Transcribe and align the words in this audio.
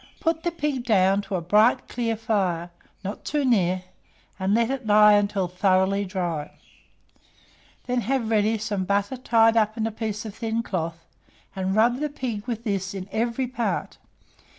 Put 0.19 0.41
the 0.41 0.49
pig 0.49 0.83
down 0.83 1.21
to 1.21 1.35
a 1.35 1.41
bright 1.41 1.87
clear 1.87 2.17
fire, 2.17 2.71
not 3.03 3.23
too 3.23 3.45
near, 3.45 3.83
and 4.39 4.55
let 4.55 4.71
it 4.71 4.87
lay 4.87 5.23
till 5.29 5.47
thoroughly 5.47 6.05
dry; 6.05 6.57
then 7.85 8.01
have 8.01 8.31
ready 8.31 8.57
some 8.57 8.83
butter 8.83 9.15
tied 9.15 9.55
up 9.55 9.77
in 9.77 9.85
a 9.85 9.91
piece 9.91 10.25
of 10.25 10.33
thin 10.33 10.63
cloth, 10.63 11.05
and 11.55 11.75
rub 11.75 11.99
the 11.99 12.09
pig 12.09 12.47
with 12.47 12.63
this 12.63 12.95
in 12.95 13.07
every 13.11 13.45
part. 13.45 13.99